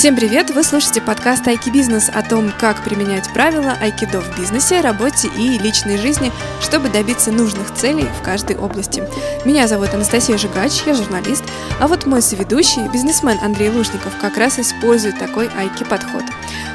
[0.00, 0.48] Всем привет!
[0.48, 5.58] Вы слушаете подкаст Айки Бизнес о том, как применять правила айкидо в бизнесе, работе и
[5.58, 9.06] личной жизни, чтобы добиться нужных целей в каждой области.
[9.44, 11.44] Меня зовут Анастасия Жигач, я журналист,
[11.80, 16.24] а вот мой соведущий, бизнесмен Андрей Лужников, как раз использует такой айки-подход.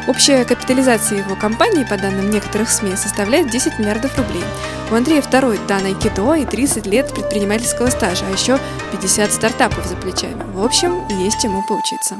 [0.07, 4.43] Общая капитализация его компании, по данным некоторых СМИ, составляет 10 миллиардов рублей.
[4.91, 8.59] У Андрея второй дан айкидо и 30 лет предпринимательского стажа, а еще
[8.91, 10.43] 50 стартапов за плечами.
[10.53, 12.17] В общем, есть чему поучиться.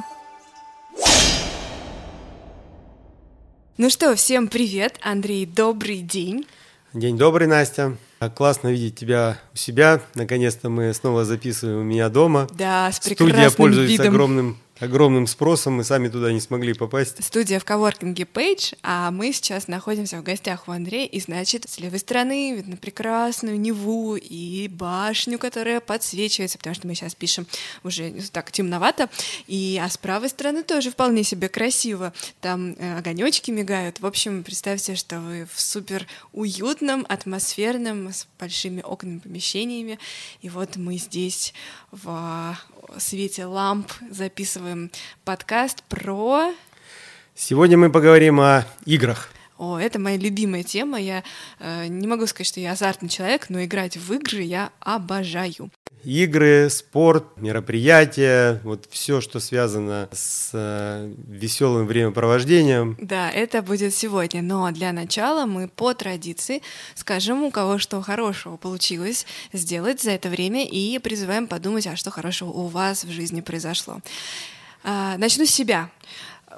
[3.78, 6.48] Ну что, всем привет, Андрей, добрый день.
[6.94, 7.98] День добрый, Настя.
[8.34, 10.00] Классно видеть тебя у себя.
[10.14, 12.48] Наконец-то мы снова записываем у меня дома.
[12.54, 14.14] Да, с прекрасным Студия пользуется видом.
[14.14, 17.24] огромным огромным спросом, мы сами туда не смогли попасть.
[17.24, 21.80] Студия в коворкинге Page, а мы сейчас находимся в гостях у Андрея, и значит, с
[21.80, 27.48] левой стороны видно прекрасную Неву и башню, которая подсвечивается, потому что мы сейчас пишем
[27.84, 29.10] уже так темновато,
[29.48, 34.44] и а с правой стороны тоже вполне себе красиво, там э, огонечки мигают, в общем,
[34.44, 40.00] представьте, что вы в супер уютном, атмосферном, с большими окнами помещениями,
[40.42, 41.54] и вот мы здесь
[41.92, 42.58] в
[42.98, 44.92] свете ламп записываем
[45.24, 46.54] подкаст про...
[47.34, 49.32] Сегодня мы поговорим о играх.
[49.58, 51.00] О, это моя любимая тема.
[51.00, 51.24] Я
[51.60, 55.70] э, не могу сказать, что я азартный человек, но играть в игры я обожаю.
[56.06, 62.96] Игры, спорт, мероприятия, вот все, что связано с э, веселым времяпровождением.
[63.02, 64.42] Да, это будет сегодня.
[64.42, 66.62] Но для начала мы по традиции
[66.96, 72.12] скажем, у кого что хорошего получилось сделать за это время и призываем подумать, а что
[72.12, 74.00] хорошего у вас в жизни произошло.
[74.84, 75.90] А, начну с себя.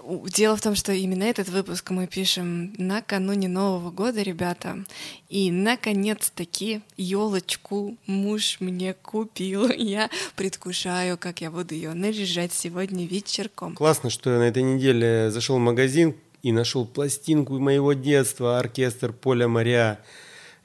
[0.04, 4.84] Дело в том, что именно этот выпуск мы пишем накануне Нового года, ребята.
[5.30, 9.70] И, наконец-таки, елочку муж мне купил.
[9.78, 13.76] Я предвкушаю, как я буду ее наряжать сегодня вечерком.
[13.76, 19.14] Классно, что я на этой неделе зашел в магазин и нашел пластинку моего детства, оркестр
[19.14, 20.00] Поля Моря.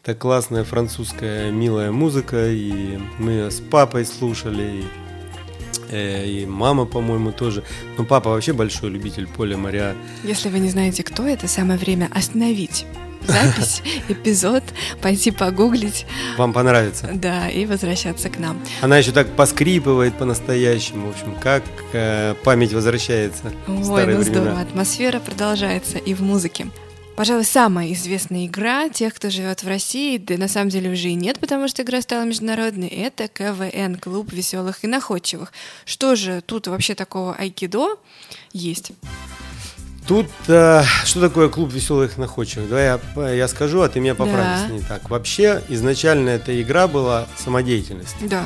[0.03, 4.83] Это классная французская милая музыка, и мы ее с папой слушали,
[5.92, 7.63] Э, и мама, по-моему, тоже.
[7.98, 9.95] Но папа вообще большой любитель поля моря.
[10.25, 12.86] Если вы не знаете, кто это, самое время остановить
[13.27, 14.64] запись, эпизод,
[15.01, 16.07] пойти погуглить.
[16.36, 17.11] Вам понравится.
[17.14, 18.58] Да, и возвращаться к нам.
[18.80, 21.08] Она еще так поскрипывает по-настоящему.
[21.08, 23.53] В общем, как э, память возвращается.
[23.69, 24.42] Ой, в старые ну времена.
[24.42, 24.61] здорово.
[24.61, 26.67] Атмосфера продолжается и в музыке.
[27.23, 31.15] Пожалуй, самая известная игра тех, кто живет в России, да на самом деле уже и
[31.15, 35.53] нет, потому что игра стала международной, это КВН, клуб веселых и находчивых.
[35.85, 37.97] Что же тут вообще такого айкидо
[38.53, 38.91] есть?
[40.09, 42.69] Тут э, что такое клуб веселых находчивых?
[42.69, 44.63] Давай я, я скажу, а ты меня поправишь, Да.
[44.63, 45.09] если не так.
[45.09, 48.17] Вообще, изначально эта игра была самодеятельность.
[48.23, 48.45] Да.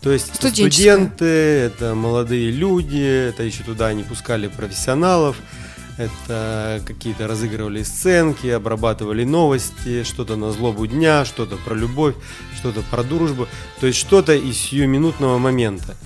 [0.00, 5.38] То есть это студенты, это молодые люди, это еще туда не пускали профессионалов,
[5.98, 12.14] это какие-то разыгрывали сценки, обрабатывали новости, что-то на злобу дня, что-то про любовь,
[12.56, 13.48] что-то про дружбу,
[13.80, 15.96] то есть что-то из сиюминутного момента.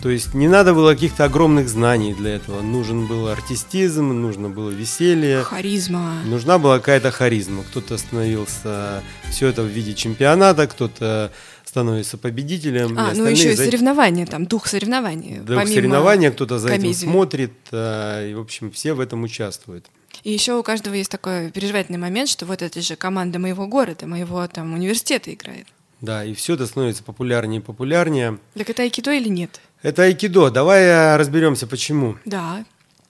[0.00, 2.62] То есть не надо было каких-то огромных знаний для этого.
[2.62, 6.22] Нужен был артистизм, нужно было веселье, Харизма.
[6.24, 7.64] Нужна была какая-то харизма.
[7.64, 11.32] Кто-то становился все это в виде чемпионата, кто-то
[11.68, 12.98] становится победителем.
[12.98, 15.40] А, ну еще и соревнования, там дух соревнований.
[15.46, 17.04] Помимо соревнования, кто-то за этим комедии.
[17.04, 19.86] смотрит, э, и, в общем, все в этом участвуют.
[20.24, 24.06] И еще у каждого есть такой переживательный момент, что вот это же команда моего города,
[24.06, 25.66] моего там университета играет.
[26.00, 28.38] Да, и все это становится популярнее и популярнее.
[28.54, 29.60] Так это айкидо или нет?
[29.82, 30.50] Это айкидо.
[30.50, 32.16] Давай э, разберемся, почему.
[32.24, 32.64] Да.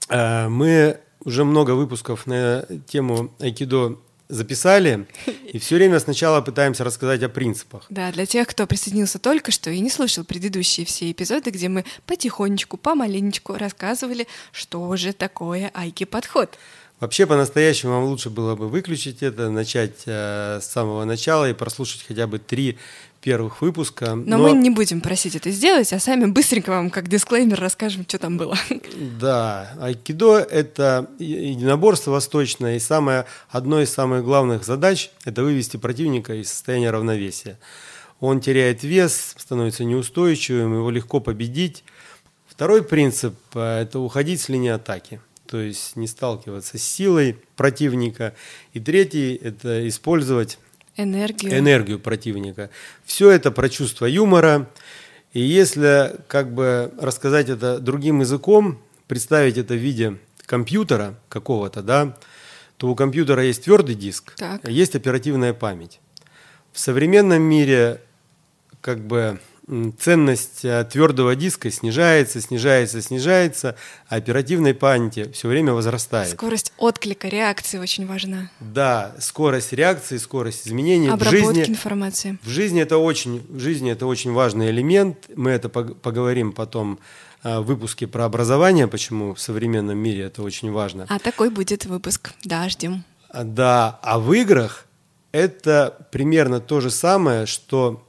[0.09, 3.97] Э, Мы уже много выпусков на тему айкидо
[4.29, 5.07] записали,
[5.51, 7.85] и все время сначала пытаемся рассказать о принципах.
[7.89, 11.83] Да, для тех, кто присоединился только что и не слышал предыдущие все эпизоды, где мы
[12.05, 16.57] потихонечку, помаленечку рассказывали, что же такое айки-подход.
[16.99, 22.03] Вообще, по-настоящему вам лучше было бы выключить это, начать э, с самого начала и прослушать
[22.05, 22.77] хотя бы три
[23.21, 24.15] первых выпуска.
[24.15, 28.17] Но, мы не будем просить это сделать, а сами быстренько вам, как дисклеймер, расскажем, что
[28.17, 28.57] там было.
[29.19, 36.33] Да, айкидо– это единоборство восточное, и самое, одно из самых главных задач– это вывести противника
[36.33, 37.59] из состояния равновесия.
[38.19, 41.83] Он теряет вес, становится неустойчивым, его легко победить.
[42.47, 48.33] Второй принцип это уходить с линии атаки, то есть не сталкиваться с силой противника.
[48.73, 50.59] И третий– это использовать
[51.03, 51.57] Энергию.
[51.57, 52.69] энергию противника.
[53.05, 54.69] Все это про чувство юмора.
[55.33, 62.17] И если как бы рассказать это другим языком, представить это в виде компьютера какого-то, да,
[62.77, 64.67] то у компьютера есть твердый диск, Так.
[64.67, 65.99] есть оперативная память.
[66.73, 68.01] В современном мире
[68.81, 69.39] как бы
[69.99, 73.75] ценность э, твердого диска снижается, снижается, снижается,
[74.07, 76.29] а оперативной памяти все время возрастает.
[76.29, 78.49] Скорость отклика, реакции очень важна.
[78.59, 81.71] Да, скорость реакции, скорость изменений Обработки в жизни.
[81.71, 82.39] информации.
[82.43, 85.29] В жизни это очень, в жизни это очень важный элемент.
[85.35, 86.99] Мы это поговорим потом
[87.43, 91.05] э, в выпуске про образование, почему в современном мире это очень важно.
[91.09, 92.31] А такой будет выпуск.
[92.43, 93.03] Да, ждем.
[93.31, 94.85] Да, а в играх
[95.31, 98.03] это примерно то же самое, что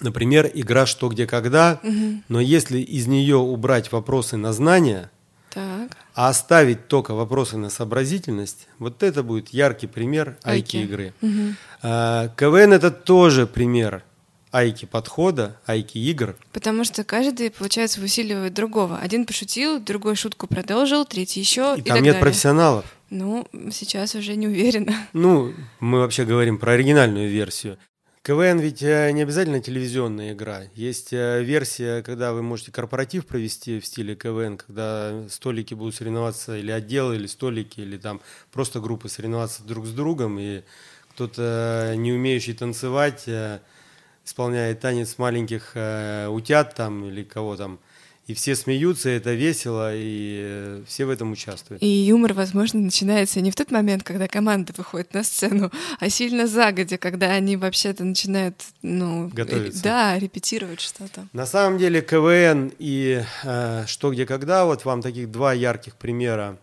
[0.00, 2.22] Например, игра «Что, где, когда», угу.
[2.28, 5.10] но если из нее убрать вопросы на знания,
[5.50, 5.96] так.
[6.14, 11.14] а оставить только вопросы на сообразительность, вот это будет яркий пример айки, игры.
[11.22, 11.54] Угу.
[11.82, 14.04] А, КВН это тоже пример
[14.52, 16.36] айки подхода, айки игр.
[16.52, 18.98] Потому что каждый, получается, усиливает другого.
[18.98, 21.74] Один пошутил, другой шутку продолжил, третий еще.
[21.76, 22.20] И, и там нет далее.
[22.20, 22.84] профессионалов.
[23.10, 24.94] Ну, сейчас уже не уверена.
[25.12, 27.78] Ну, мы вообще говорим про оригинальную версию.
[28.26, 30.62] КВН ведь э, не обязательно телевизионная игра.
[30.74, 36.56] Есть э, версия, когда вы можете корпоратив провести в стиле КВН, когда столики будут соревноваться,
[36.56, 38.20] или отделы, или столики, или там
[38.50, 40.62] просто группы соревноваться друг с другом, и
[41.12, 43.60] кто-то, не умеющий танцевать, э,
[44.24, 45.76] исполняет танец маленьких
[46.28, 47.78] утят там, или кого там,
[48.26, 51.80] и все смеются, это весело, и э, все в этом участвуют.
[51.80, 55.70] И юмор, возможно, начинается не в тот момент, когда команда выходит на сцену,
[56.00, 59.82] а сильно загодя, когда они вообще-то начинают, ну, Готовиться.
[59.82, 61.28] да, репетировать что-то.
[61.32, 66.58] На самом деле КВН и э, «Что, где, когда» вот вам таких два ярких примера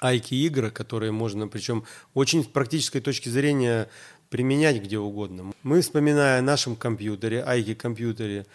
[0.00, 1.84] айки игры, которые можно, причем
[2.14, 3.88] очень с практической точки зрения
[4.30, 5.52] применять где угодно.
[5.62, 8.46] Мы, вспоминая о нашем компьютере, айки компьютере,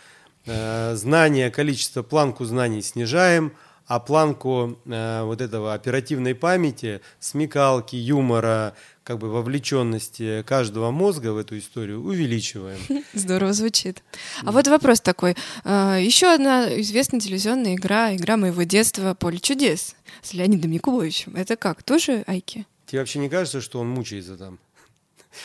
[0.45, 3.53] знания, количество, планку знаний снижаем,
[3.89, 11.37] а планку э, вот этого оперативной памяти, смекалки, юмора, как бы вовлеченности каждого мозга в
[11.37, 12.77] эту историю увеличиваем.
[13.15, 14.03] Здорово звучит.
[14.45, 15.35] А вот вопрос такой.
[15.65, 21.35] Э, Еще одна известная телевизионная игра, игра моего детства «Поле чудес» с Леонидом Якубовичем.
[21.35, 22.67] Это как, тоже Айки?
[22.85, 24.59] Тебе вообще не кажется, что он мучается там?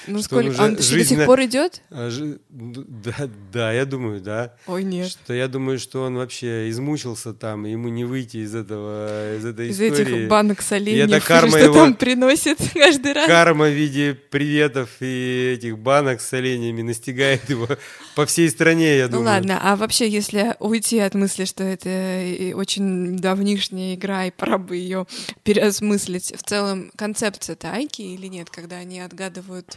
[0.07, 0.49] Ну, сколько?
[0.61, 0.99] Он, он жизненно...
[0.99, 1.83] до сих пор идет?
[1.91, 2.39] А, жи...
[2.49, 4.55] Да, да, я думаю, да.
[4.67, 5.09] Ой, нет.
[5.09, 9.69] Что я думаю, что он вообще измучился там, ему не выйти из этого, из этой
[9.69, 9.93] из истории.
[9.93, 11.75] Из этих банок с оленем, это карма что его...
[11.75, 13.27] там приносит каждый раз.
[13.27, 17.69] Карма в виде приветов и этих банок с оленями настигает его
[18.15, 19.25] по всей стране, я ну, думаю.
[19.25, 24.59] Ну ладно, а вообще, если уйти от мысли, что это очень давнишняя игра, и пора
[24.59, 25.07] бы ее
[25.43, 29.74] переосмыслить, в целом концепция-то Айки или нет, когда они отгадывают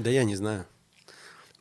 [0.00, 0.66] да я не знаю.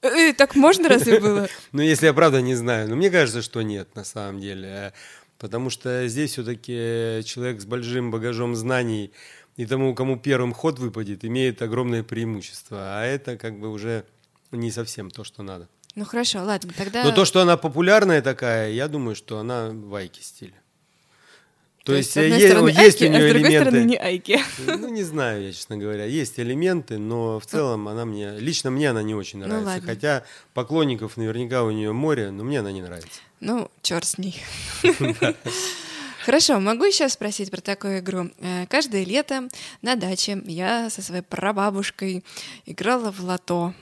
[0.01, 1.47] Э, так можно разве было?
[1.71, 2.89] Ну, если я правда не знаю.
[2.89, 4.93] Но мне кажется, что нет, на самом деле.
[5.37, 9.11] Потому что здесь все-таки человек с большим багажом знаний
[9.55, 12.99] и тому, кому первым ход выпадет, имеет огромное преимущество.
[12.99, 14.05] А это как бы уже
[14.51, 15.67] не совсем то, что надо.
[15.95, 17.03] Ну хорошо, ладно, тогда...
[17.03, 20.53] Но то, что она популярная такая, я думаю, что она в айке стиле.
[21.89, 23.69] То, То есть, есть, есть, стороны, есть айки, у нее а с другой элементы.
[23.69, 24.39] стороны не айки.
[24.59, 26.05] Ну, не знаю, я, честно говоря.
[26.05, 29.79] Есть элементы, но в целом она мне, лично мне она не очень ну, нравится.
[29.81, 33.21] Ну, Хотя поклонников наверняка у нее море, но мне она не нравится.
[33.39, 34.39] Ну, черт с ней.
[36.25, 38.29] Хорошо, могу еще спросить про такую игру.
[38.37, 39.47] Э, каждое лето
[39.81, 42.23] на даче я со своей прабабушкой
[42.67, 43.73] играла в лото.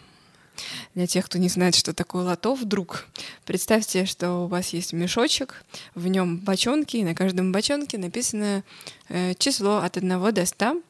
[0.95, 3.05] Для тех, кто не знает, что такое лото, вдруг
[3.45, 5.63] представьте, что у вас есть мешочек,
[5.95, 8.63] в нем бочонки, и на каждом бочонке написано
[9.09, 10.81] э, число от 1 до 100,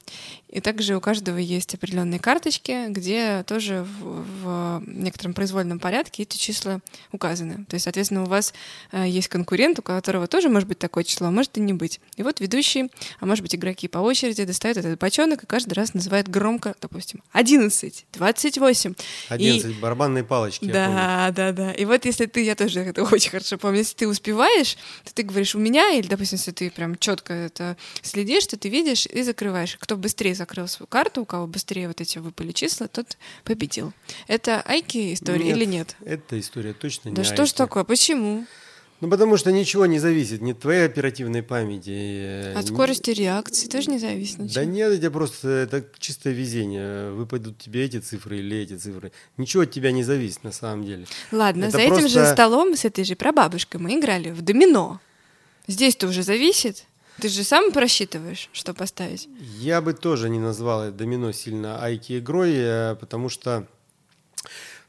[0.49, 6.37] и также у каждого есть определенные карточки, где тоже в, в некотором произвольном порядке эти
[6.37, 6.79] числа
[7.11, 7.65] указаны.
[7.65, 8.53] То есть, соответственно, у вас
[8.91, 11.99] э, есть конкурент, у которого тоже может быть такое число, а может и не быть.
[12.15, 15.93] И вот ведущий, а может быть игроки по очереди достают этот бочонок и каждый раз
[15.93, 18.93] называют громко, допустим, 11, 28.
[19.29, 19.56] 11, и...
[19.81, 20.65] барабанные палочки.
[20.65, 21.71] Да, да, да.
[21.71, 25.23] И вот если ты, я тоже это очень хорошо помню, если ты успеваешь, то ты
[25.23, 29.23] говоришь у меня, или, допустим, если ты прям четко это следишь, то ты видишь и
[29.23, 29.77] закрываешь.
[29.79, 33.93] Кто быстрее закрыл свою карту, у кого быстрее вот эти выпали числа, тот победил.
[34.27, 35.95] Это Айки история нет, или нет?
[36.05, 37.83] Это история точно не Да что ж такое?
[37.83, 38.45] Почему?
[38.99, 41.91] Ну, потому что ничего не зависит, ни от твоей оперативной памяти.
[41.91, 44.55] Э, от скорости реакции тоже не зависит ничего?
[44.55, 47.11] Да нет, это просто это чистое везение.
[47.11, 49.11] Выпадут тебе эти цифры или эти цифры.
[49.37, 51.05] Ничего от тебя не зависит на самом деле.
[51.31, 52.05] Ладно, это за просто...
[52.05, 54.99] этим же столом с этой же прабабушкой мы играли в домино.
[55.67, 56.85] Здесь-то уже зависит.
[57.21, 59.29] Ты же сам просчитываешь, что поставить?
[59.59, 63.67] Я бы тоже не назвал домино сильно айки игрой, э, потому что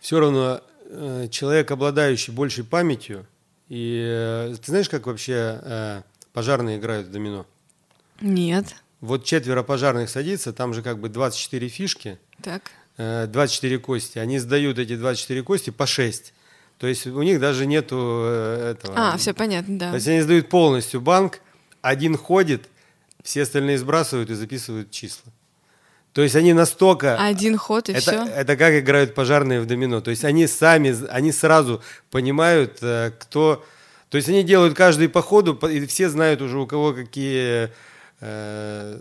[0.00, 3.26] все равно э, человек, обладающий большей памятью,
[3.68, 7.46] и э, ты знаешь, как вообще пожарные играют в домино?
[8.20, 8.74] Нет.
[9.00, 12.18] Вот четверо пожарных садится, там же как бы 24 фишки.
[12.42, 12.70] Так.
[12.96, 14.18] 24 кости.
[14.18, 16.32] Они сдают эти 24 кости по 6.
[16.78, 18.94] То есть у них даже нету э, этого.
[18.96, 19.90] А, все понятно, да.
[19.90, 21.40] То есть они сдают полностью банк,
[21.82, 22.68] один ходит,
[23.22, 25.32] все остальные сбрасывают и записывают числа.
[26.18, 27.16] То есть они настолько...
[27.16, 28.24] Один ход и это, все.
[28.24, 30.00] это как играют пожарные в домино.
[30.00, 33.64] То есть они сами, они сразу понимают, э, кто...
[34.10, 37.70] То есть они делают каждый по ходу, и все знают уже, у кого какие...
[38.20, 38.98] э,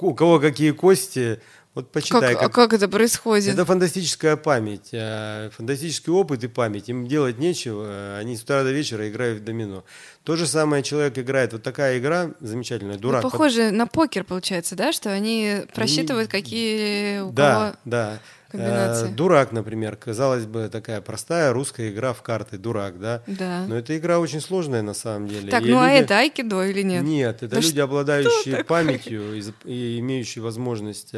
[0.00, 1.40] у кого какие кости.
[1.76, 3.52] Вот Как, почитай, а как- как это происходит?
[3.52, 6.88] это фантастическая память, э, фантастический опыт и память.
[6.88, 9.84] Им делать нечего, э, они с утра до вечера играют в домино.
[10.24, 11.52] То же самое человек играет.
[11.52, 13.22] Вот такая игра замечательная, Ну, дурак.
[13.22, 14.90] похоже на покер, получается, да?
[14.90, 17.76] Что они просчитывают, какие у Да, кого...
[17.84, 18.18] да.
[18.50, 19.08] комбинации.
[19.10, 22.56] Э, Дурак, например, казалось бы, такая простая русская игра в карты.
[22.58, 23.22] Дурак, да.
[23.26, 23.66] Да.
[23.68, 25.50] Но эта игра очень сложная на самом деле.
[25.50, 27.02] Так, И ну а люди- это айкидо или нет?
[27.02, 31.10] Нет, это Да люди, обладающие памятью и, и имеющие возможность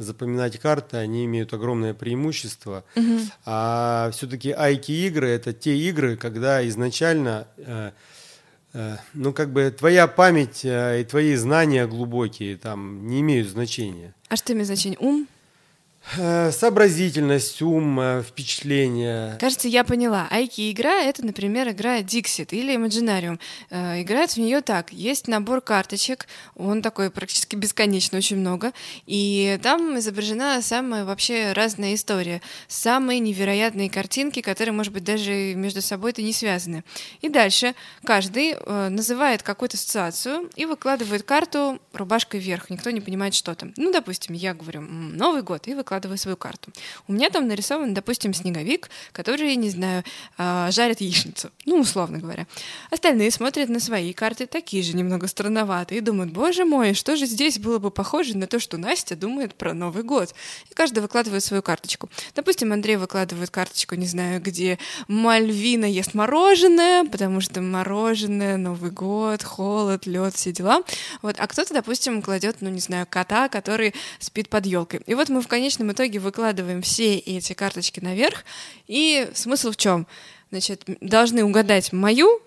[0.00, 2.84] запоминать карты, они имеют огромное преимущество.
[3.44, 7.90] А все-таки айки-игры это те игры, когда изначально, э,
[8.72, 14.14] э, ну как бы твоя память э, и твои знания глубокие там не имеют значения.
[14.28, 14.98] А что имеет значение?
[15.00, 15.28] Ум?
[16.16, 19.36] Э, Сообразительность, ум, э, впечатление.
[19.38, 20.26] Кажется, я поняла.
[20.30, 23.38] Айки игра— это, например, игра Dixit или Imaginarium.
[23.68, 24.92] Э, играют в нее так.
[24.92, 26.26] Есть набор карточек,
[26.56, 28.72] он такой практически бесконечный, очень много,
[29.06, 32.40] и там изображена самая вообще разная история.
[32.66, 36.82] Самые невероятные картинки, которые, может быть, даже между собой-то не связаны.
[37.20, 38.56] И дальше каждый
[38.90, 42.70] называет какую-то ассоциацию и выкладывает карту рубашкой вверх.
[42.70, 43.74] Никто не понимает, что там.
[43.76, 46.70] Ну, допустим, я говорю «М, Новый год и выкладываю свою карту.
[47.08, 50.04] У меня там нарисован, допустим, снеговик, который, не знаю,
[50.38, 51.50] а, жарит яичницу.
[51.66, 52.46] Ну, условно говоря.
[52.90, 57.26] Остальные смотрят на свои карты, такие же немного странноватые, и думают, боже мой, что же
[57.26, 60.34] здесь было бы похоже на то, что Настя думает про Новый год.
[60.70, 62.08] И каждый выкладывает свою карточку.
[62.34, 64.78] Допустим, Андрей выкладывает карточку, не знаю, где
[65.08, 70.82] Мальвина ест мороженое, потому что мороженое, Новый год, холод, лед, все дела.
[71.22, 71.36] Вот.
[71.38, 75.00] А кто-то, допустим, кладет, ну, не знаю, кота, который спит под елкой.
[75.06, 78.44] И вот мы в конечном итоге выкладываем все эти карточки наверх.
[78.86, 80.06] И смысл в чем?
[80.50, 82.40] Значит, должны угадать мою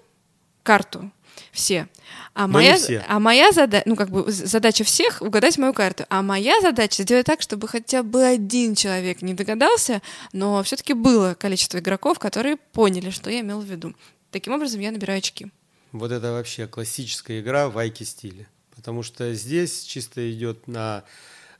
[0.63, 1.11] карту
[1.51, 1.87] все.
[2.33, 3.05] А Но не моя, все.
[3.07, 6.05] а моя задача, ну как бы задача всех угадать мою карту.
[6.09, 11.35] А моя задача сделать так, чтобы хотя бы один человек не догадался, но все-таки было
[11.35, 13.95] количество игроков, которые поняли, что я имел в виду.
[14.31, 15.47] Таким образом, я набираю очки.
[15.91, 18.47] Вот это вообще классическая игра в айки стиле.
[18.75, 21.03] Потому что здесь чисто идет на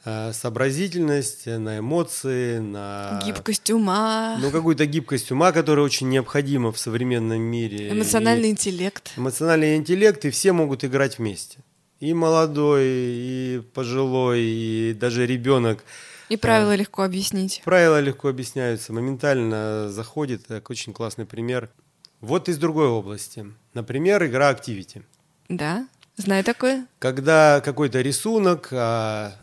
[0.04, 7.42] сообразительность, на эмоции, на Гибкость ума, ну, какую-то гибкость ума, которая очень необходима в современном
[7.42, 7.90] мире.
[7.92, 9.14] эмоциональный И интеллект.
[9.16, 11.60] эмоциональный интеллект, и все могут играть вместе.
[12.00, 15.86] И молодой, и пожилой, и даже ребенок.
[16.30, 17.62] И правила легко объяснить.
[17.64, 20.48] Правила легко объясняются, моментально заходит.
[20.48, 21.70] Так, очень классный пример.
[22.20, 23.46] Вот из другой области.
[23.74, 25.04] Например, игра Activity.
[25.50, 25.88] Да?
[26.18, 26.88] Знаю такое?
[27.00, 29.34] Когда какой-то рисунок, а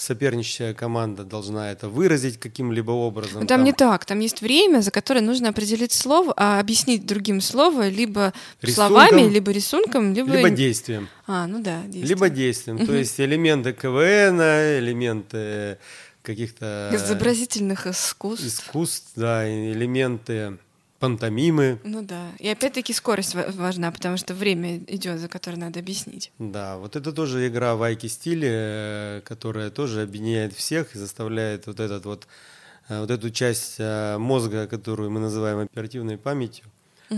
[0.00, 3.40] соперничающая команда должна это выразить каким-либо образом.
[3.40, 4.04] Но там не так.
[4.04, 9.28] Там есть время, за которое нужно определить слово, а объяснить другим слово либо Рисунком, словами,
[9.28, 10.30] либо рисунком, либо...
[10.32, 11.08] Либо действием.
[11.26, 12.06] А, ну да, действие.
[12.06, 12.86] Либо действием.
[12.86, 15.78] То есть элементы КВН, элементы
[16.22, 18.46] каких-то Изобразительных искусств.
[18.46, 20.58] искусств, да, элементы
[21.00, 21.80] пантомимы.
[21.82, 22.28] Ну да.
[22.38, 26.30] И опять-таки скорость ва- важна, потому что время идет, за которое надо объяснить.
[26.38, 31.66] Да, вот это тоже игра в айки стиле, э, которая тоже объединяет всех и заставляет
[31.66, 32.28] вот этот вот
[32.88, 36.66] э, вот эту часть э, мозга, которую мы называем оперативной памятью,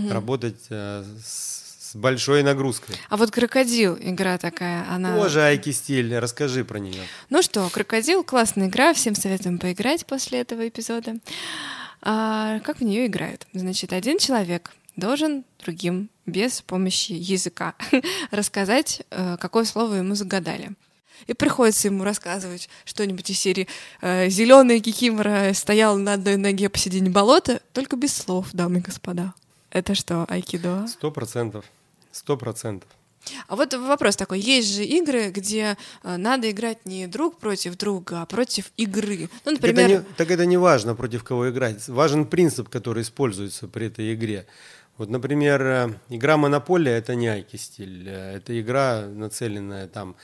[0.09, 2.95] работать э, с, с большой нагрузкой.
[3.09, 5.15] А вот крокодил игра такая, она.
[5.17, 7.03] Тоже айки стиль, расскажи про нее.
[7.29, 11.15] Ну что, крокодил классная игра, всем советуем поиграть после этого эпизода.
[12.05, 13.47] А как в нее играют?
[13.53, 17.75] Значит, один человек должен другим без помощи языка
[18.31, 20.71] рассказать, э, какое слово ему загадали.
[21.27, 23.69] И приходится ему рассказывать что-нибудь из серии
[24.01, 29.33] «Зеленая кикимора стояла на одной ноге посередине болота», только без слов, дамы и господа.
[29.69, 30.85] Это что, айкидо?
[30.87, 31.63] Сто процентов.
[32.11, 32.89] Сто процентов.
[33.47, 34.39] А вот вопрос такой.
[34.39, 39.29] Есть же игры, где э, надо играть не друг против друга, а против игры.
[39.45, 41.87] Ну, Так это, например, не, так это не важно, против кого играть.
[41.87, 44.45] Важен принцип, который используется при этой игре.
[44.97, 48.07] Вот, например, э, игра Монополия– это не айки стиль.
[48.07, 50.15] Э, Это игра, нацеленная там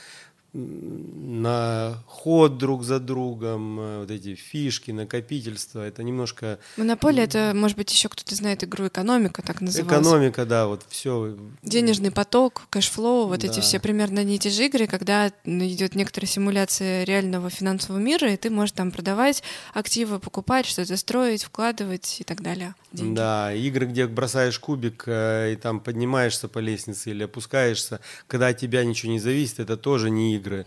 [0.52, 6.58] на ход друг за другом, э, вот эти фишки, накопительства, это немножко...
[6.76, 9.96] Монополия— это, может быть, еще кто-то знает игру экономика, так называется.
[10.00, 11.36] Экономика, да, вот все.
[11.62, 13.46] Денежный поток, Cashflow, вот Да.
[13.46, 18.36] эти все примерно не те же игры, когда идет некоторая симуляция реального финансового мира, и
[18.36, 19.42] ты можешь там продавать
[19.72, 22.74] активы, покупать, что-то строить, вкладывать и так далее.
[22.92, 23.14] Деньги.
[23.14, 28.58] Да, игры, где бросаешь кубик э, и там поднимаешься по лестнице или опускаешься, когда от
[28.58, 30.66] тебя ничего не зависит, это тоже не игры.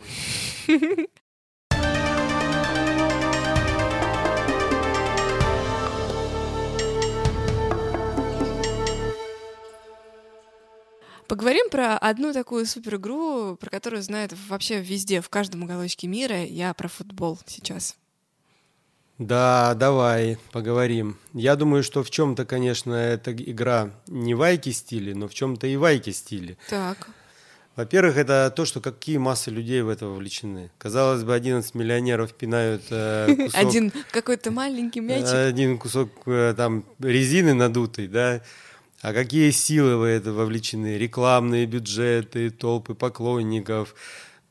[11.28, 16.44] Поговорим про одну такую супер игру, про которую знают вообще везде, в каждом уголочке мира.
[16.44, 17.96] Я про футбол сейчас.
[19.18, 21.18] Да, давай поговорим.
[21.34, 25.76] Я думаю, что в чем-то, конечно, эта игра не вайки стиле, но в чем-то и
[25.76, 26.58] вайки стиле.
[26.70, 27.10] Так.
[27.76, 30.70] Во-первых, это то, что какие массы людей в это вовлечены.
[30.78, 35.34] Казалось бы, 11 миллионеров пинают э, кусок, Один какой-то маленький мячик.
[35.34, 38.42] один кусок э, там резины надутый, да.
[39.02, 40.98] А какие силы в это вовлечены?
[40.98, 43.96] Рекламные бюджеты, толпы поклонников.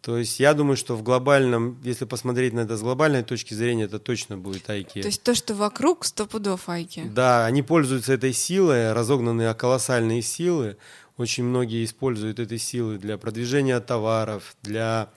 [0.02, 3.84] То есть я думаю, что в глобальном, если посмотреть на это с глобальной точки зрения,
[3.84, 5.00] это точно будет айки.
[5.00, 7.04] То есть то, что вокруг, сто пудов айки.
[7.06, 10.76] Да, они пользуются этой силой, разогнанные колоссальные силы.
[11.18, 15.10] Очень многие используют этой силы для продвижения товаров, для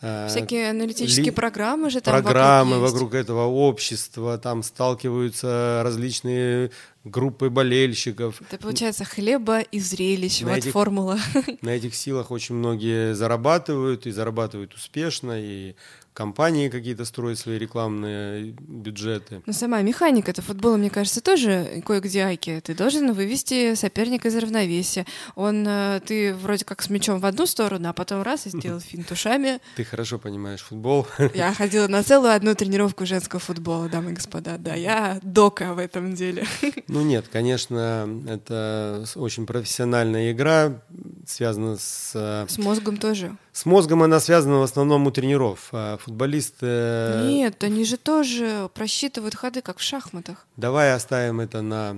[0.00, 6.70] э, Всякие аналитические ли- программы же там программы вокруг, вокруг, этого общества, там сталкиваются различные
[7.04, 8.40] группы болельщиков.
[8.42, 10.42] Это получается хлеба и зрелищ.
[10.42, 11.18] На вот этих- формула.
[11.62, 15.74] На этих силах очень многие зарабатывают и зарабатывают успешно, и
[16.16, 19.42] компании какие-то строят свои рекламные бюджеты.
[19.44, 22.60] Но сама механика это футбола, мне кажется, тоже кое-где айки.
[22.64, 25.04] Ты должен вывести соперника из равновесия.
[25.34, 28.80] Он, э, ты вроде как с мячом в одну сторону, а потом раз и сделал
[28.90, 29.60] финт ушами.
[29.76, 31.06] Ты хорошо понимаешь футбол.
[31.34, 34.56] Я ходила на целую одну тренировку женского футбола, дамы и господа.
[34.56, 36.46] Да, я дока в этом деле.
[36.88, 40.80] Ну нет, конечно, это очень профессиональная игра,
[41.28, 43.36] связана с, э, С мозгом тоже.
[43.52, 45.68] с мозгом, она связана в основном у тренеров.
[45.72, 46.66] А Футболисты...
[46.68, 50.46] э, Нет, они же тоже просчитывают ходы, как в шахматах.
[50.56, 51.96] Давай оставим это на,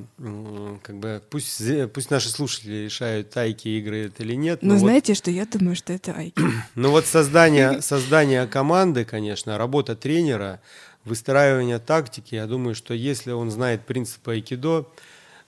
[0.82, 1.60] как бы, пусть,
[1.92, 4.62] пусть наши слушатели решают, тайки игры это или нет.
[4.62, 6.40] Но но вот- знаете, что я думаю, что это айки.
[6.74, 10.60] Ну вот создание, создание команды, конечно, работа тренера,
[11.04, 14.86] выстраивание тактики, я думаю, что если он знает принципы айкидо,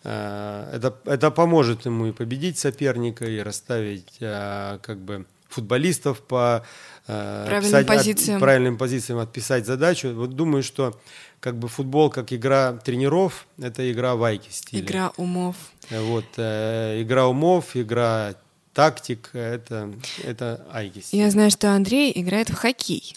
[0.08, 6.64] это, это поможет ему и победить соперника, и расставить э, как бы футболистов по
[7.06, 8.40] э, Правильным от- позициям.
[8.40, 10.12] правильным позициям отписать задачу.
[10.14, 10.98] Вот думаю, что
[11.40, 14.82] как бы футбол как игра тренеров, это игра вайки стиля.
[14.82, 15.56] Игра умов.
[15.90, 18.34] Вот, э, игра умов, игра
[18.72, 19.92] тактик, это,
[20.24, 21.18] это айки стиль.
[21.20, 23.14] Я знаю, что Андрей играет в хоккей.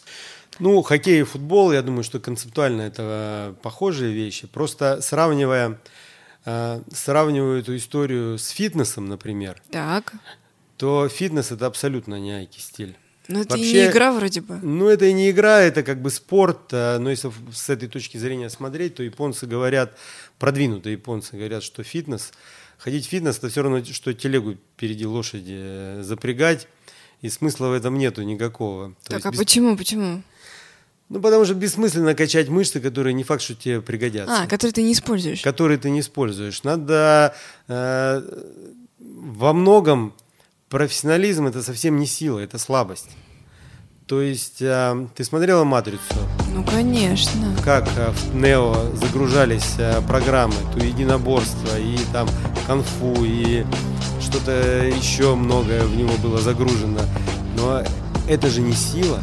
[0.60, 4.48] Ну, хоккей и футбол, я думаю, что концептуально это э, похожие вещи.
[4.48, 5.76] Просто сравнивая, э,
[6.46, 10.14] сравниваю эту историю с фитнесом, например, Так.
[10.78, 12.96] то фитнес это абсолютно не айки стиль.
[13.30, 14.60] Но это и Вообще- не игра вроде бы.
[14.62, 18.18] Ну, это и не игра, это как бы спорт, э, но если с этой точки
[18.18, 19.98] зрения смотреть, то японцы говорят,
[20.40, 22.34] продвинутые японцы говорят, что фитнес,
[22.78, 26.68] ходить в фитнес, это все равно, что телегу впереди лошади э, запрягать,
[27.22, 28.94] и смысла в этом нету никакого.
[29.06, 30.22] То Так, а бес- почему, почему?
[31.14, 34.44] Ну, потому что бессмысленно качать мышцы, которые не факт, что тебе пригодятся.
[34.44, 35.42] А, который ты не используешь.
[35.44, 36.64] Которые ты не используешь.
[36.64, 37.36] Надо
[37.68, 38.22] э,
[39.00, 40.16] во многом
[40.70, 43.12] профессионализм это совсем не сила, это слабость.
[44.08, 46.02] То есть э, ты смотрела матрицу,
[46.52, 47.56] Ну, конечно.
[47.64, 52.28] как э, в Нео загружались э, программы, то единоборство, и там
[52.66, 53.64] конфу, и
[54.20, 54.52] что-то
[54.86, 57.02] еще многое в него было загружено.
[57.56, 57.84] Но
[58.28, 59.22] это же не сила,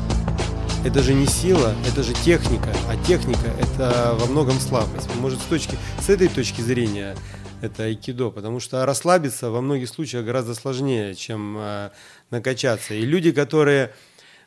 [0.85, 5.15] это же не сила, это же техника, а техника это во многом слабость.
[5.17, 7.17] Может, с, точки, с этой точки зрения
[7.61, 11.91] это айкидо, потому что расслабиться во многих случаях гораздо сложнее, чем э,
[12.31, 12.95] накачаться.
[12.95, 13.93] И люди, которые,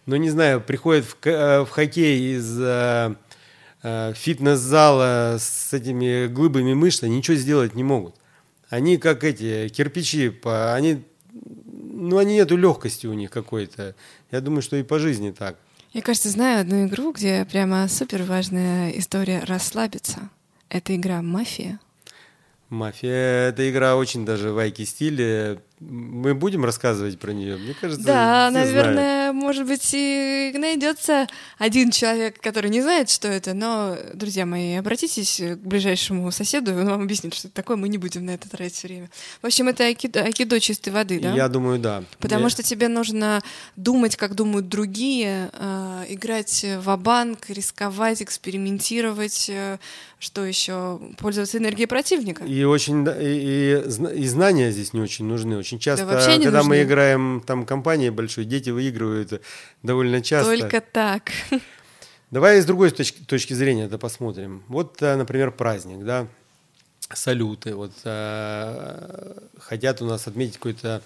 [0.08, 3.16] ну не знаю, приходят в, э, в хоккей из э,
[3.84, 8.16] э, фитнес-зала с этими глыбами мышц, они ничего сделать не могут.
[8.70, 13.94] Они как эти кирпичи, по, они, ну они нету легкости у них какой-то.
[14.32, 15.58] Я думаю, что и по жизни так.
[15.94, 20.32] Я, кажется, знаю одну игру, где прямо супер важная история расслабиться.
[20.68, 21.80] Это игра «Мафия».
[22.70, 25.62] Мафия это игра очень даже в айки стиле.
[25.90, 27.58] Мы будем рассказывать про нее?
[27.58, 29.36] Мне кажется, Да, наверное, знают.
[29.36, 35.40] может быть, и найдется один человек, который не знает, что это, но, друзья мои, обратитесь
[35.42, 38.82] к ближайшему соседу, он вам объяснит, что это такое, мы не будем на это тратить
[38.84, 39.10] время.
[39.42, 41.34] В общем, это айкидо, айкидо чистой воды, да?
[41.34, 42.04] Я думаю, да.
[42.20, 43.42] Потому Я- что тебе нужно
[43.76, 49.78] думать, как думают другие, э, играть в банк рисковать, экспериментировать, э,
[50.20, 52.46] что еще, пользоваться энергией противника.
[52.46, 55.58] И очень и, и и знания здесь не очень нужны.
[55.58, 56.84] Очень часто, вообще не когда мы нужны.
[56.84, 59.42] играем там компанией большой, дети выигрывают
[59.84, 60.58] довольно часто.
[60.58, 61.32] Только так.
[62.32, 64.64] Давай с другой точки, точки зрения это посмотрим.
[64.68, 66.28] Вот, э, например, праздник, да,
[67.14, 67.76] салюты.
[67.76, 71.04] Вот э, хотят у нас отметить какое-то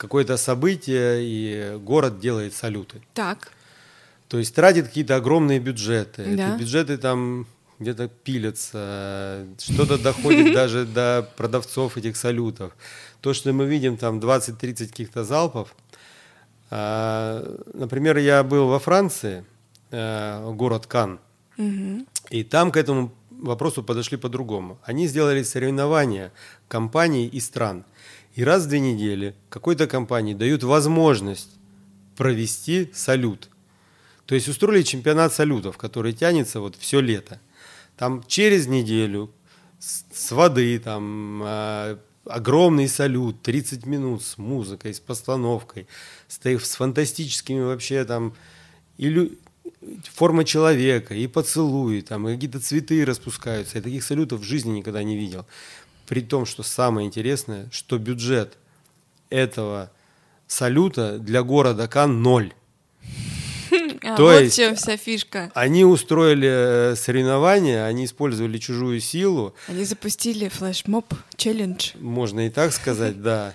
[0.00, 3.02] какое-то событие, и город делает салюты.
[3.12, 3.52] Так.
[4.28, 6.24] То есть тратит какие-то огромные бюджеты.
[6.24, 6.54] Да.
[6.54, 7.46] Эти бюджеты там
[7.78, 12.72] где-то пилятся, что-то доходит даже до продавцов этих салютов.
[13.20, 15.74] То, что мы видим там 20-30 каких-то залпов.
[16.70, 17.42] А,
[17.74, 19.44] Например, я был во Франции,
[19.90, 21.18] э, город Кан,
[21.56, 22.06] Мгм.
[22.30, 24.78] и там к этому вопросу подошли по-другому.
[24.84, 26.32] Они сделали соревнования
[26.68, 27.84] компаний и стран.
[28.34, 31.50] И раз в две недели какой-то компании дают возможность
[32.16, 33.48] провести салют.
[34.26, 37.40] То есть устроили чемпионат салютов, который тянется вот все лето.
[37.96, 39.30] Там через неделю
[39.80, 41.98] с, с воды там а,
[42.30, 45.86] огромный салют, 30 минут с музыкой, с постановкой,
[46.28, 48.34] с, с фантастическими вообще там
[48.98, 49.36] илю-
[50.12, 53.78] форма человека, и поцелуи, там, и какие-то цветы распускаются.
[53.78, 55.46] Я таких салютов в жизни никогда не видел.
[56.06, 58.58] При том, что самое интересное, что бюджет
[59.30, 59.90] этого
[60.46, 62.52] салюта для города Кан ноль.
[64.12, 65.50] А, То вот есть- чем вся фишка.
[65.54, 66.48] Они устроили
[66.92, 71.92] э, соревнования, они использовали чужую силу, Они запустили флешмоб челлендж.
[72.00, 73.54] можно и так сказать, да.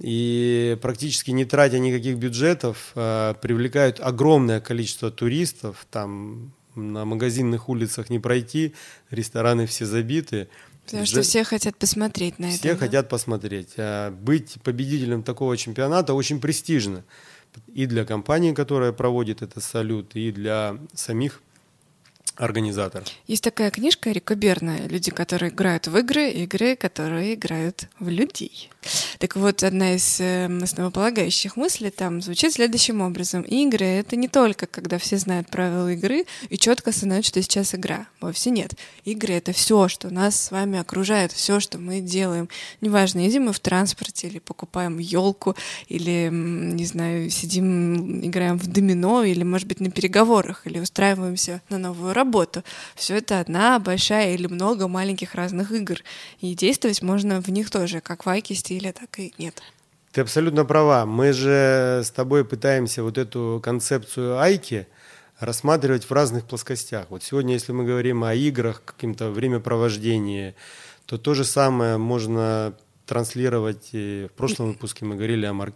[0.00, 5.86] И практически не тратя никаких бюджетов, э, привлекают огромное количество туристов.
[5.90, 8.74] Там на магазинных улицах не пройти,
[9.10, 10.48] рестораны все забиты.
[10.86, 12.58] Потому что все хотят посмотреть на это.
[12.58, 12.78] все да?
[12.78, 13.70] хотят посмотреть.
[13.78, 17.04] А Быть победителем такого чемпионата очень престижно.
[17.72, 21.40] И для компании, которая проводит этот салют, и для самих
[22.36, 23.06] организаторов.
[23.26, 28.70] Есть такая книжка Берна «Люди, которые играют в игры, игры, которые играют в людей».
[29.18, 33.42] Так вот, одна из э, основополагающих мыслей там звучит следующим образом.
[33.42, 38.06] Игры— это не только, когда все знают правила игры и четко знают, что сейчас игра.
[38.20, 38.74] Вовсе нет.
[39.04, 42.48] Игры— это все, что нас с вами окружает, все, что мы делаем.
[42.80, 45.56] Неважно, едем мы в транспорте или покупаем елку,
[45.88, 51.78] или, не знаю, сидим, играем в домино, или, может быть, на переговорах, или устраиваемся на
[51.78, 52.64] новую работу.
[52.94, 55.98] Все это одна большая или много маленьких разных игр.
[56.40, 59.62] И действовать можно в них тоже, как в айке стиле, так и нет.
[60.12, 61.06] Ты абсолютно права.
[61.06, 64.86] Мы же с тобой пытаемся вот эту концепцию айки
[65.40, 67.06] рассматривать в разных плоскостях.
[67.10, 70.54] Вот сегодня, если мы говорим о играх, каким-то времяпровождении,
[71.06, 72.74] то то же самое можно
[73.06, 73.88] транслировать.
[73.92, 75.72] И в прошлом выпуске мы говорили о, мар-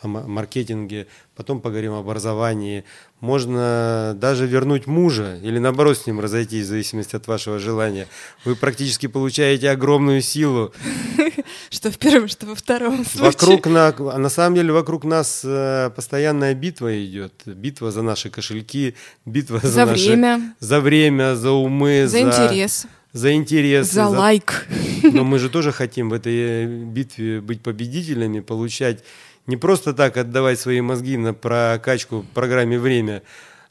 [0.00, 1.06] о ма- маркетинге,
[1.36, 2.84] потом поговорим об образовании.
[3.20, 8.08] Можно даже вернуть мужа или наоборот с ним разойтись, в зависимости от вашего желания.
[8.44, 10.72] Вы практически получаете огромную силу
[11.70, 13.22] Что в первом, что во втором случае.
[13.32, 17.32] Вокруг на, на самом деле вокруг нас э, постоянная битва идет.
[17.46, 20.54] Битва за наши кошельки, битва за, За наши- время.
[20.60, 23.92] за время, за умы, За интерес, за интересы.
[23.92, 24.66] за лайк.
[25.02, 29.04] Но мы же тоже хотим в этой битве быть победителями, получать
[29.46, 33.22] не просто так отдавать свои мозги на прокачку в программе «Время»,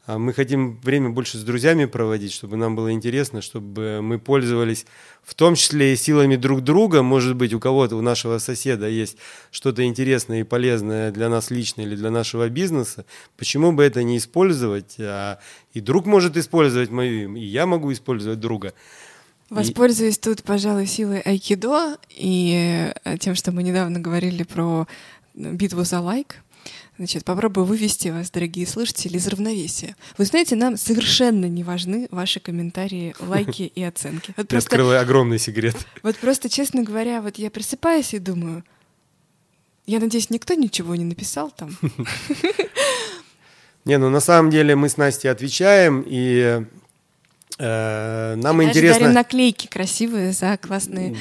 [0.07, 4.87] а мы хотим время больше с друзьями проводить, чтобы нам было интересно, чтобы мы пользовались
[5.23, 7.03] в том числе и силами друг друга.
[7.03, 9.17] Может быть, у кого-то, у нашего соседа есть
[9.51, 13.05] что-то интересное и полезное для нас лично или для нашего бизнеса.
[13.37, 14.95] Почему бы это не использовать?
[14.99, 15.39] А
[15.73, 18.73] и друг может использовать мою, и я могу использовать друга.
[19.51, 24.87] Воспользуюсь тут, пожалуй, силой айкидо и э, тем, что мы недавно говорили про
[25.33, 26.37] битву за лайк.
[26.97, 29.97] Значит, попробую вывести вас, дорогие слушатели, из равновесия.
[30.17, 34.33] Вы знаете, нам совершенно не важны ваши комментарии, лайки и оценки.
[34.37, 35.75] Вот Ты просто, открывай огромный секрет.
[36.01, 38.63] вот просто, честно говоря, вот я просыпаюсь и думаю,
[39.85, 41.77] я надеюсь, никто ничего не написал там.
[43.83, 46.63] Не, ну на самом деле мы с Настей отвечаем, и
[47.61, 48.99] нам Даже интересно...
[48.99, 51.15] дарим наклейки красивые за классные...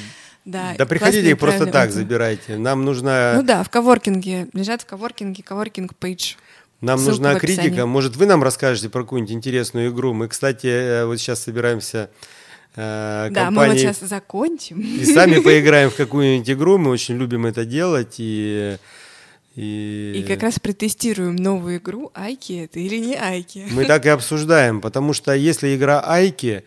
[0.44, 2.56] Да, Да приходите их просто так, забирайте.
[2.56, 4.48] Нам нужна, Ну да, в коворкинге.
[4.52, 6.34] Лежат в коворкинге, коворкинг пейдж.
[6.80, 7.86] нам ссылка нужна критика.
[7.86, 10.14] Может, вы нам расскажете про какую-нибудь интересную игру?
[10.14, 12.10] Мы, кстати, э, вот сейчас собираемся
[12.74, 14.80] э, Да, мы вот сейчас закончим.
[14.80, 18.78] И сами поиграем в какую-нибудь игру, мы очень любим это делать, и...
[19.56, 20.12] И...
[20.16, 23.66] и как раз протестируем новую игру, Айки это или не Айки.
[23.72, 26.64] Мы так и обсуждаем, потому что если игра Айки,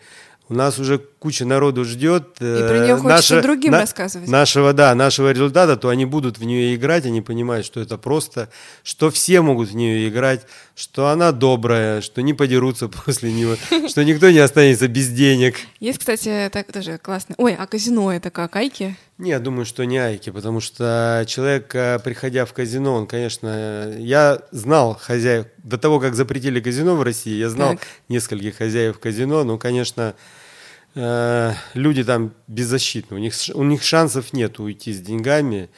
[0.50, 2.36] у нас уже куча народу ждет.
[2.36, 4.28] И про нее э, хочется наше, другим на, рассказывать.
[4.28, 8.50] Нашего, да, нашего результата, то они будут в нее играть, они понимают, что это просто,
[8.82, 10.42] что все могут в нее играть,
[10.74, 13.56] что она добрая, что не подерутся после нее,
[13.88, 15.56] что никто не останется без денег.
[15.80, 17.34] Есть, кстати, так тоже классно.
[17.38, 18.96] Ой, а казино это как, Айки?
[19.18, 23.94] Не, я думаю, что не Айки, потому что человек, э, приходя в казино, он, конечно,
[23.98, 27.86] я знал хозяев, до того, как запретили казино в России, я знал так.
[28.08, 30.14] нескольких хозяев казино, но, конечно,
[30.96, 35.68] Э, люди там беззащитны, у них, у них шансов нет уйти с деньгами.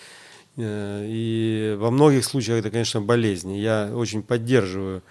[0.57, 3.59] Э, и во многих случаях это, конечно, болезни.
[3.59, 5.03] Я очень поддерживаю.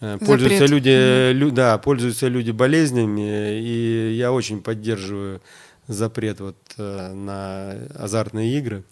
[0.00, 5.40] Э, пользуются люди, mm лю, да, пользуются люди болезнями, и я очень поддерживаю
[5.86, 8.84] запрет вот на азартные игры.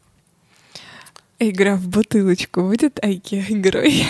[1.39, 4.05] Игра в бутылочку будет Айки игрой?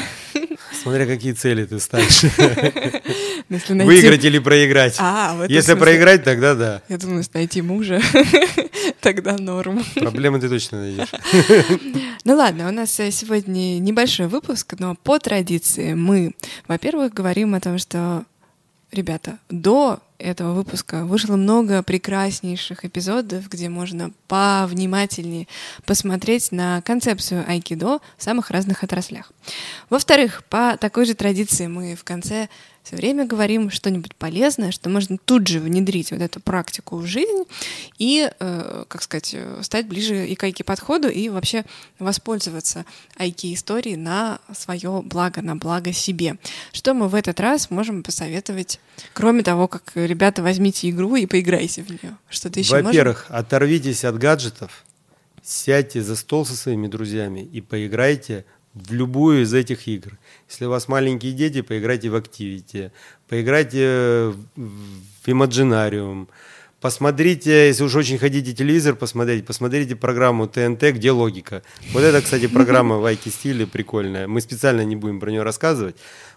[0.83, 2.23] Смотря какие цели ты ставишь.
[3.49, 4.97] Выиграть или проиграть.
[4.99, 6.83] А, Если проиграть, тогда да.
[6.89, 8.01] Я думаю, найти мужа,
[9.01, 9.85] тогда норм.
[9.95, 11.09] Проблемы ты точно найдешь.
[12.25, 16.35] Ну ладно, у нас э, сегодня небольшой выпуск, но по традиции мы,
[16.67, 18.25] во-первых, говорим о том, что
[18.93, 25.47] ребята, до этого выпуска вышло много прекраснейших эпизодов, где можно повнимательнее
[25.87, 29.33] посмотреть на концепцию айкидо в самых разных отраслях.
[29.91, 32.49] Во-вторых, по такой же традиции мы в конце
[32.89, 37.45] все время говорим что-нибудь полезное, что можно тут же внедрить вот эту практику в жизнь
[37.99, 41.67] и, э, как сказать, стать ближе и к айки-подходу и вообще
[41.99, 42.87] воспользоваться
[43.19, 46.39] айки-историей на свое благо, на благо себе.
[46.73, 48.81] Что мы в этот раз можем посоветовать,
[49.13, 52.17] кроме того, как, ребята, возьмите игру и поиграйте в нее?
[52.31, 54.87] Что-то еще Во-первых, оторвитесь от гаджетов,
[55.45, 60.19] сядьте за стол со своими друзьями и поиграйте в любую из этих игр.
[60.49, 62.91] Если у вас маленькие дети, поиграйте в Activity,
[63.29, 66.29] поиграйте в Imaginarium,
[66.81, 71.63] посмотрите, если уж очень хотите телевизор посмотреть, посмотрите программу ТНТ «Где логика?».
[71.93, 74.27] Вот это, кстати, программа в Айки стиле прикольная.
[74.29, 75.97] Мы специально не будем про нее рассказывать.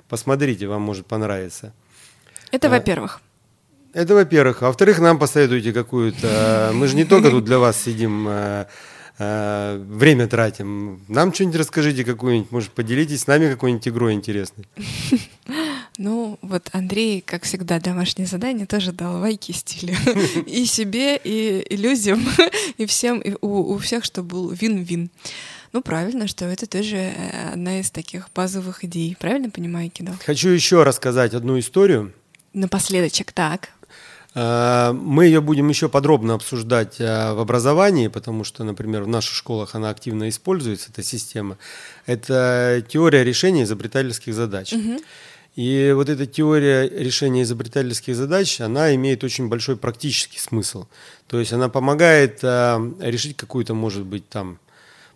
[0.09, 1.73] Посмотрите, вам может понравиться.
[2.51, 3.21] Это а, во-первых.
[3.93, 4.63] Это во-первых.
[4.63, 6.71] А во-вторых, нам посоветуйте какую-то...
[6.73, 8.67] Мы же не только тут для вас сидим а,
[9.23, 10.99] Э, время тратим.
[11.07, 14.65] Нам что-нибудь расскажите какую-нибудь, может, поделитесь с нами какой-нибудь игрой интересной.
[15.97, 19.95] Ну, вот Андрей, как всегда, домашнее задание тоже дал вайки стиле.
[20.47, 22.25] И себе, и иллюзиям,
[22.77, 25.11] и всем, и у, у всех, чтобы был вин-вин.
[25.73, 29.15] Ну, правильно, что это тоже э, одна из таких базовых идей.
[29.19, 30.13] Правильно понимаю, Кино?
[30.25, 32.13] Хочу еще рассказать одну историю.
[32.53, 33.69] Напоследочек, так.
[34.33, 39.35] Э, мы ее будем еще подробно обсуждать э, в образовании, потому что, например, в наших
[39.35, 41.57] школах она активно используется, эта система.
[42.05, 44.73] Это теория решения изобретательских задач.
[44.73, 44.99] Угу.
[45.55, 50.85] И вот эта теория решения изобретательских задач, она имеет очень большой практический смысл.
[51.27, 54.59] То есть она помогает э, решить какую-то, может быть, там,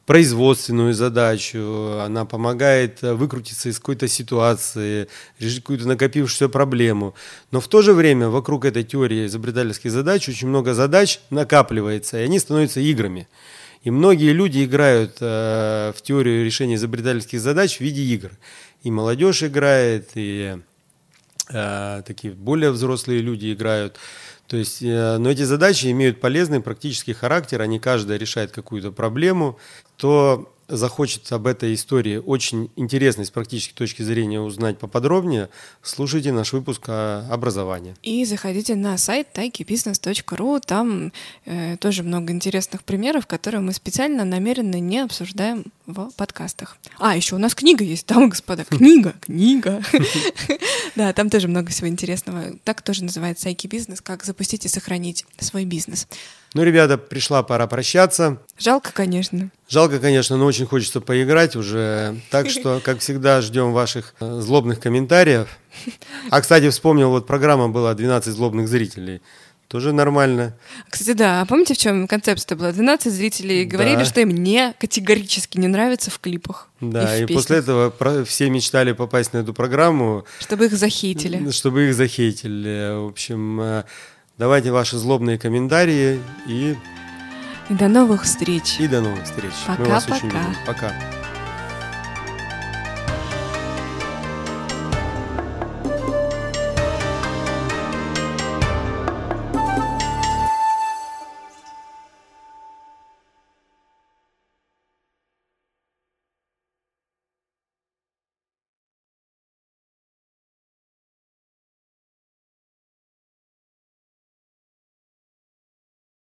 [0.05, 5.07] производственную задачу, она помогает э, выкрутиться из какой-то ситуации,
[5.39, 7.15] решить какую-то накопившуюся проблему.
[7.51, 12.23] Но в то же время вокруг этой теории изобретательских задач очень много задач накапливается, и
[12.23, 13.27] они становятся играми.
[13.83, 18.31] И многие люди играют э, в теорию решения изобретательских задач в виде игр.
[18.83, 20.57] И молодежь играет, и
[21.49, 23.97] э, такие более взрослые люди играют.
[24.47, 29.57] То есть, э, но эти задачи имеют полезный практический характер, они каждая решает какую-то проблему.
[29.97, 35.49] То захочет об этой истории очень интересной с практической точки зрения узнать поподробнее,
[35.81, 37.95] слушайте наш выпуск о образовании.
[38.03, 41.11] И заходите на сайт taikibusiness.ru, там
[41.45, 46.77] э, тоже много интересных примеров, которые мы специально, намеренно не обсуждаем в подкастах.
[46.99, 49.81] А, еще у нас книга есть, и господа, книга, книга.
[50.95, 52.53] Да, там тоже много всего интересного.
[52.63, 56.07] Так тоже называется Айки бизнес, как запустить и сохранить свой бизнес.
[56.55, 58.37] Ну, ребята, пришла пора прощаться.
[58.57, 59.51] Жалко, конечно.
[59.67, 62.15] Жалко, конечно, но очень хочется поиграть уже.
[62.31, 65.49] Так что, как всегда, ждем ваших э, злобных комментариев.
[66.31, 69.21] А, кстати, вспомнил, вот программа была «12 злобных зрителей».
[69.67, 70.55] Тоже нормально.
[70.89, 71.41] Кстати, да.
[71.41, 72.71] А помните, в чем концепция была?
[72.71, 74.05] 12 зрителей говорили, да.
[74.05, 76.69] что им не категорически не нравится в клипах.
[76.79, 80.23] Да, и, и после этого все мечтали попасть на эту программу.
[80.39, 81.51] Чтобы их захейтили.
[81.51, 83.03] Чтобы их захейтили.
[83.03, 83.83] В общем, э,
[84.37, 86.75] Давайте ваши злобные комментарии и...
[87.69, 88.79] И до новых встреч.
[88.79, 89.53] И до новых встреч.
[89.65, 90.45] Пока, Мы вас пока.
[90.67, 90.93] Пока.